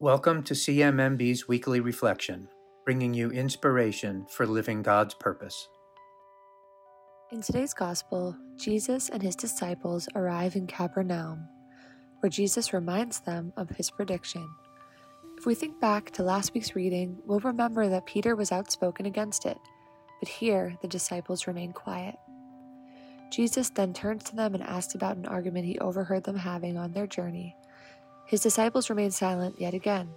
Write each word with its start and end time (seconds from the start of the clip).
Welcome 0.00 0.44
to 0.44 0.54
CMMB's 0.54 1.48
weekly 1.48 1.80
reflection, 1.80 2.46
bringing 2.84 3.14
you 3.14 3.32
inspiration 3.32 4.26
for 4.30 4.46
living 4.46 4.80
God's 4.80 5.12
purpose. 5.14 5.68
In 7.32 7.42
today's 7.42 7.74
gospel, 7.74 8.36
Jesus 8.56 9.08
and 9.08 9.20
his 9.20 9.34
disciples 9.34 10.08
arrive 10.14 10.54
in 10.54 10.68
Capernaum, 10.68 11.48
where 12.20 12.30
Jesus 12.30 12.72
reminds 12.72 13.18
them 13.18 13.52
of 13.56 13.70
his 13.70 13.90
prediction. 13.90 14.48
If 15.36 15.46
we 15.46 15.56
think 15.56 15.80
back 15.80 16.12
to 16.12 16.22
last 16.22 16.54
week's 16.54 16.76
reading, 16.76 17.18
we'll 17.26 17.40
remember 17.40 17.88
that 17.88 18.06
Peter 18.06 18.36
was 18.36 18.52
outspoken 18.52 19.04
against 19.04 19.46
it, 19.46 19.58
but 20.20 20.28
here 20.28 20.76
the 20.80 20.86
disciples 20.86 21.48
remain 21.48 21.72
quiet. 21.72 22.14
Jesus 23.32 23.68
then 23.70 23.92
turns 23.92 24.22
to 24.24 24.36
them 24.36 24.54
and 24.54 24.62
asks 24.62 24.94
about 24.94 25.16
an 25.16 25.26
argument 25.26 25.66
he 25.66 25.76
overheard 25.80 26.22
them 26.22 26.36
having 26.36 26.76
on 26.76 26.92
their 26.92 27.08
journey. 27.08 27.56
His 28.28 28.42
disciples 28.42 28.90
remained 28.90 29.14
silent 29.14 29.58
yet 29.58 29.72
again. 29.72 30.10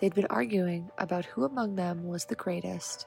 They'd 0.00 0.14
been 0.14 0.26
arguing 0.28 0.90
about 0.98 1.24
who 1.24 1.44
among 1.44 1.76
them 1.76 2.08
was 2.08 2.24
the 2.24 2.34
greatest. 2.34 3.06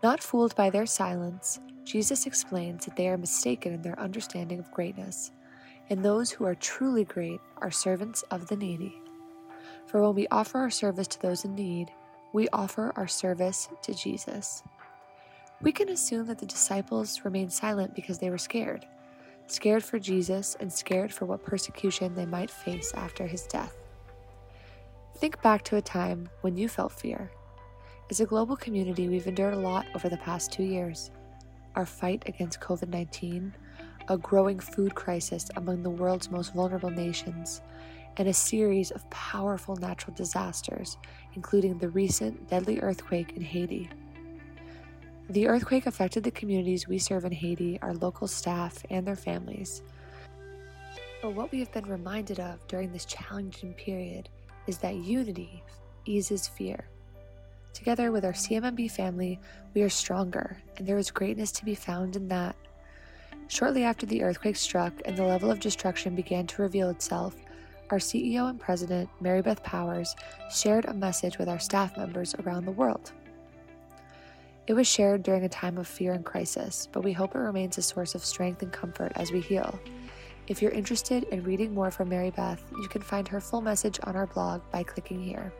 Not 0.00 0.22
fooled 0.22 0.54
by 0.54 0.70
their 0.70 0.86
silence, 0.86 1.58
Jesus 1.82 2.24
explains 2.24 2.84
that 2.84 2.94
they 2.94 3.08
are 3.08 3.18
mistaken 3.18 3.72
in 3.74 3.82
their 3.82 3.98
understanding 3.98 4.60
of 4.60 4.70
greatness, 4.70 5.32
and 5.90 6.04
those 6.04 6.30
who 6.30 6.44
are 6.44 6.54
truly 6.54 7.04
great 7.04 7.40
are 7.56 7.72
servants 7.72 8.22
of 8.30 8.46
the 8.46 8.54
needy. 8.54 9.02
For 9.86 10.00
when 10.00 10.14
we 10.14 10.28
offer 10.28 10.58
our 10.58 10.70
service 10.70 11.08
to 11.08 11.20
those 11.20 11.44
in 11.44 11.56
need, 11.56 11.90
we 12.32 12.48
offer 12.50 12.92
our 12.94 13.08
service 13.08 13.68
to 13.82 13.92
Jesus. 13.92 14.62
We 15.60 15.72
can 15.72 15.88
assume 15.88 16.26
that 16.28 16.38
the 16.38 16.46
disciples 16.46 17.24
remained 17.24 17.52
silent 17.52 17.96
because 17.96 18.20
they 18.20 18.30
were 18.30 18.38
scared 18.38 18.86
scared 19.52 19.84
for 19.84 19.98
Jesus 19.98 20.56
and 20.60 20.72
scared 20.72 21.12
for 21.12 21.26
what 21.26 21.44
persecution 21.44 22.14
they 22.14 22.26
might 22.26 22.50
face 22.50 22.92
after 22.94 23.26
his 23.26 23.46
death. 23.46 23.76
Think 25.16 25.40
back 25.42 25.62
to 25.64 25.76
a 25.76 25.82
time 25.82 26.28
when 26.40 26.56
you 26.56 26.68
felt 26.68 26.92
fear. 26.92 27.30
As 28.10 28.20
a 28.20 28.26
global 28.26 28.56
community, 28.56 29.08
we've 29.08 29.26
endured 29.26 29.54
a 29.54 29.58
lot 29.58 29.86
over 29.94 30.08
the 30.08 30.16
past 30.16 30.52
two 30.52 30.64
years. 30.64 31.10
Our 31.76 31.86
fight 31.86 32.22
against 32.26 32.60
COVID 32.60 32.88
19, 32.88 33.54
a 34.08 34.18
growing 34.18 34.58
food 34.58 34.94
crisis 34.94 35.48
among 35.56 35.82
the 35.82 35.90
world's 35.90 36.30
most 36.30 36.54
vulnerable 36.54 36.90
nations, 36.90 37.60
and 38.16 38.28
a 38.28 38.34
series 38.34 38.90
of 38.90 39.08
powerful 39.10 39.76
natural 39.76 40.14
disasters, 40.14 40.96
including 41.34 41.78
the 41.78 41.88
recent 41.88 42.48
deadly 42.48 42.80
earthquake 42.80 43.32
in 43.36 43.42
Haiti. 43.42 43.88
The 45.32 45.48
earthquake 45.48 45.86
affected 45.86 46.24
the 46.24 46.30
communities 46.30 46.86
we 46.86 46.98
serve 46.98 47.24
in 47.24 47.32
Haiti, 47.32 47.78
our 47.80 47.94
local 47.94 48.28
staff, 48.28 48.84
and 48.90 49.06
their 49.06 49.16
families. 49.16 49.80
But 51.22 51.32
what 51.32 51.50
we 51.50 51.58
have 51.60 51.72
been 51.72 51.86
reminded 51.86 52.38
of 52.38 52.66
during 52.68 52.92
this 52.92 53.06
challenging 53.06 53.72
period 53.72 54.28
is 54.66 54.76
that 54.78 54.96
unity 54.96 55.64
eases 56.04 56.46
fear. 56.46 56.86
Together 57.72 58.12
with 58.12 58.26
our 58.26 58.34
CMMB 58.34 58.90
family, 58.90 59.40
we 59.72 59.80
are 59.80 59.88
stronger, 59.88 60.58
and 60.76 60.86
there 60.86 60.98
is 60.98 61.10
greatness 61.10 61.50
to 61.52 61.64
be 61.64 61.74
found 61.74 62.14
in 62.14 62.28
that. 62.28 62.54
Shortly 63.48 63.84
after 63.84 64.04
the 64.04 64.22
earthquake 64.22 64.56
struck 64.56 64.92
and 65.06 65.16
the 65.16 65.24
level 65.24 65.50
of 65.50 65.60
destruction 65.60 66.14
began 66.14 66.46
to 66.48 66.60
reveal 66.60 66.90
itself, 66.90 67.34
our 67.88 67.96
CEO 67.96 68.50
and 68.50 68.60
president, 68.60 69.08
Mary 69.22 69.40
Beth 69.40 69.62
Powers, 69.62 70.14
shared 70.50 70.84
a 70.84 70.92
message 70.92 71.38
with 71.38 71.48
our 71.48 71.58
staff 71.58 71.96
members 71.96 72.34
around 72.34 72.66
the 72.66 72.72
world. 72.72 73.12
It 74.68 74.74
was 74.74 74.86
shared 74.86 75.24
during 75.24 75.42
a 75.42 75.48
time 75.48 75.76
of 75.76 75.88
fear 75.88 76.12
and 76.12 76.24
crisis, 76.24 76.88
but 76.92 77.02
we 77.02 77.12
hope 77.12 77.34
it 77.34 77.38
remains 77.38 77.78
a 77.78 77.82
source 77.82 78.14
of 78.14 78.24
strength 78.24 78.62
and 78.62 78.72
comfort 78.72 79.10
as 79.16 79.32
we 79.32 79.40
heal. 79.40 79.76
If 80.46 80.62
you're 80.62 80.70
interested 80.70 81.24
in 81.24 81.42
reading 81.42 81.74
more 81.74 81.90
from 81.90 82.08
Mary 82.08 82.30
Beth, 82.30 82.62
you 82.80 82.86
can 82.86 83.02
find 83.02 83.26
her 83.26 83.40
full 83.40 83.60
message 83.60 83.98
on 84.04 84.14
our 84.14 84.28
blog 84.28 84.62
by 84.70 84.84
clicking 84.84 85.20
here. 85.20 85.52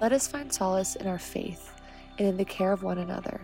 Let 0.00 0.12
us 0.12 0.26
find 0.26 0.52
solace 0.52 0.96
in 0.96 1.06
our 1.06 1.18
faith 1.18 1.72
and 2.18 2.26
in 2.26 2.36
the 2.36 2.44
care 2.44 2.72
of 2.72 2.82
one 2.82 2.98
another. 2.98 3.40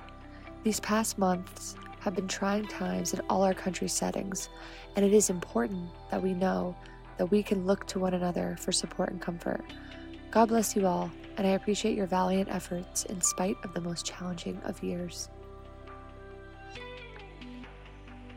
These 0.65 0.81
past 0.81 1.17
months 1.17 1.77
have 2.01 2.17
been 2.17 2.29
trying 2.29 2.67
times 2.67 3.15
in 3.15 3.21
all 3.31 3.43
our 3.43 3.55
country's 3.55 3.93
settings, 3.93 4.49
and 4.97 5.05
it 5.05 5.13
is 5.13 5.31
important 5.31 5.89
that 6.11 6.23
we 6.23 6.35
know 6.35 6.75
that 7.17 7.27
we 7.27 7.45
can 7.45 7.65
look 7.65 7.87
to 7.87 8.01
one 8.01 8.15
another 8.15 8.57
for 8.59 8.73
support 8.73 9.11
and 9.11 9.21
comfort. 9.21 9.65
God 10.35 10.49
bless 10.49 10.75
you 10.75 10.85
all, 10.89 11.13
and 11.37 11.47
I 11.47 11.51
appreciate 11.51 11.97
your 11.97 12.09
valiant 12.09 12.49
efforts 12.49 13.05
in 13.05 13.21
spite 13.21 13.57
of 13.63 13.73
the 13.73 13.81
most 13.81 14.05
challenging 14.05 14.61
of 14.65 14.83
years. 14.83 15.29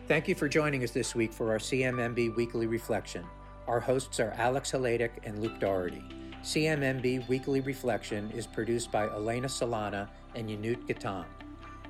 Thank 0.07 0.27
you 0.27 0.35
for 0.35 0.47
joining 0.47 0.83
us 0.83 0.91
this 0.91 1.15
week 1.15 1.33
for 1.33 1.49
our 1.49 1.57
CMMB 1.57 2.35
Weekly 2.35 2.67
Reflection. 2.67 3.25
Our 3.67 3.79
hosts 3.79 4.19
are 4.19 4.29
Alex 4.37 4.73
Haladic 4.73 5.09
and 5.23 5.39
Luke 5.39 5.59
Doherty. 5.59 6.03
CMMB 6.43 7.27
Weekly 7.27 7.61
Reflection 7.61 8.29
is 8.29 8.45
produced 8.45 8.91
by 8.91 9.07
Elena 9.07 9.47
Solana 9.47 10.07
and 10.35 10.47
Yanut 10.47 10.87
Gatan. 10.87 11.25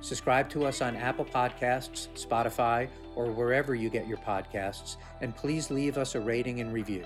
Subscribe 0.00 0.48
to 0.48 0.64
us 0.64 0.80
on 0.80 0.96
Apple 0.96 1.26
Podcasts, 1.26 2.08
Spotify, 2.14 2.88
or 3.14 3.30
wherever 3.30 3.74
you 3.74 3.90
get 3.90 4.08
your 4.08 4.16
podcasts, 4.16 4.96
and 5.20 5.36
please 5.36 5.70
leave 5.70 5.98
us 5.98 6.14
a 6.14 6.20
rating 6.20 6.60
and 6.62 6.72
review. 6.72 7.04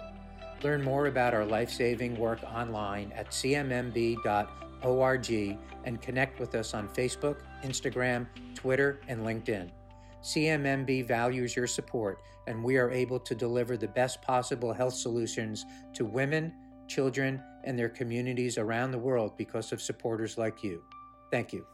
Learn 0.62 0.82
more 0.82 1.06
about 1.06 1.34
our 1.34 1.44
life 1.44 1.70
saving 1.70 2.16
work 2.16 2.42
online 2.44 3.12
at 3.16 3.30
cmmb.org 3.30 4.46
and 5.84 6.00
connect 6.00 6.38
with 6.38 6.54
us 6.54 6.74
on 6.74 6.88
Facebook, 6.88 7.38
Instagram, 7.64 8.26
Twitter, 8.54 9.00
and 9.08 9.22
LinkedIn. 9.22 9.70
CMMB 10.22 11.08
values 11.08 11.56
your 11.56 11.66
support, 11.66 12.22
and 12.46 12.62
we 12.62 12.76
are 12.76 12.90
able 12.90 13.18
to 13.18 13.34
deliver 13.34 13.76
the 13.76 13.88
best 13.88 14.22
possible 14.22 14.72
health 14.72 14.94
solutions 14.94 15.66
to 15.94 16.04
women, 16.04 16.52
children, 16.86 17.42
and 17.64 17.76
their 17.76 17.88
communities 17.88 18.56
around 18.56 18.92
the 18.92 18.98
world 18.98 19.36
because 19.36 19.72
of 19.72 19.82
supporters 19.82 20.38
like 20.38 20.62
you. 20.62 20.82
Thank 21.32 21.52
you. 21.52 21.66